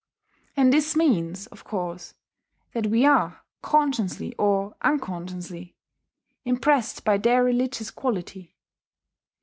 And 0.57 0.73
this 0.73 0.95
means, 0.95 1.45
of 1.45 1.63
course, 1.63 2.15
that 2.73 2.87
we 2.87 3.05
are, 3.05 3.43
consciously 3.61 4.33
or 4.39 4.75
unconsciously, 4.81 5.75
impressed 6.43 7.03
by 7.05 7.19
their 7.19 7.43
religious 7.43 7.91
quality. 7.91 8.55